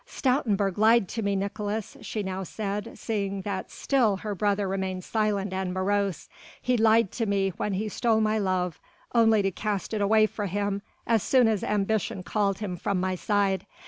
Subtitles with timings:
[0.07, 5.53] "Stoutenburg lied to me, Nicolaes," she now said, seeing that still her brother remained silent
[5.53, 6.27] and morose,
[6.59, 8.81] "he lied to me when he stole my love,
[9.13, 13.13] only to cast it away from him as soon as ambition called him from my
[13.13, 13.67] side.